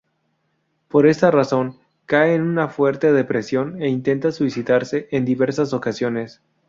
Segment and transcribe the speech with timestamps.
[0.87, 6.41] Por esta razón, cae en una fuerte depresión e intenta suicidarse en diversas ocasiones.